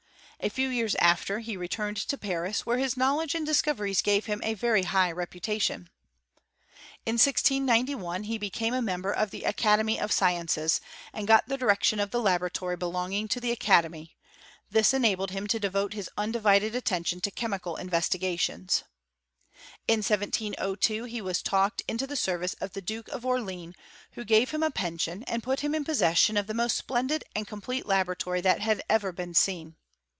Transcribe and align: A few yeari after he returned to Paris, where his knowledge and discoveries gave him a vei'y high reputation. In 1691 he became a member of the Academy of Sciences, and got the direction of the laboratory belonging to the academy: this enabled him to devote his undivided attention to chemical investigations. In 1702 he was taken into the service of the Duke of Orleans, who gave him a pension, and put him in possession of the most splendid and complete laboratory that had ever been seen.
A 0.43 0.49
few 0.49 0.69
yeari 0.69 0.95
after 0.99 1.37
he 1.37 1.55
returned 1.55 1.97
to 1.97 2.17
Paris, 2.17 2.65
where 2.65 2.79
his 2.79 2.97
knowledge 2.97 3.35
and 3.35 3.45
discoveries 3.45 4.01
gave 4.01 4.25
him 4.25 4.41
a 4.43 4.55
vei'y 4.55 4.85
high 4.85 5.11
reputation. 5.11 5.87
In 7.05 7.17
1691 7.19 8.23
he 8.23 8.39
became 8.39 8.73
a 8.73 8.81
member 8.81 9.11
of 9.11 9.29
the 9.29 9.43
Academy 9.43 9.99
of 9.99 10.11
Sciences, 10.11 10.81
and 11.13 11.27
got 11.27 11.47
the 11.47 11.59
direction 11.59 11.99
of 11.99 12.09
the 12.09 12.19
laboratory 12.19 12.75
belonging 12.75 13.27
to 13.27 13.39
the 13.39 13.51
academy: 13.51 14.17
this 14.71 14.95
enabled 14.95 15.29
him 15.29 15.45
to 15.45 15.59
devote 15.59 15.93
his 15.93 16.09
undivided 16.17 16.73
attention 16.73 17.21
to 17.21 17.29
chemical 17.29 17.75
investigations. 17.75 18.83
In 19.87 19.99
1702 19.99 21.03
he 21.03 21.21
was 21.21 21.43
taken 21.43 21.85
into 21.87 22.07
the 22.07 22.15
service 22.15 22.55
of 22.55 22.73
the 22.73 22.81
Duke 22.81 23.09
of 23.09 23.23
Orleans, 23.27 23.75
who 24.13 24.25
gave 24.25 24.49
him 24.49 24.63
a 24.63 24.71
pension, 24.71 25.21
and 25.27 25.43
put 25.43 25.59
him 25.59 25.75
in 25.75 25.83
possession 25.85 26.35
of 26.35 26.47
the 26.47 26.55
most 26.55 26.77
splendid 26.79 27.25
and 27.35 27.45
complete 27.47 27.85
laboratory 27.85 28.41
that 28.41 28.61
had 28.61 28.81
ever 28.89 29.11
been 29.11 29.35
seen. 29.35 29.75